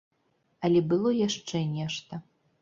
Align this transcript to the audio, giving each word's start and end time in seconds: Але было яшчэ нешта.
Але 0.69 0.81
было 0.93 1.11
яшчэ 1.17 1.63
нешта. 1.77 2.21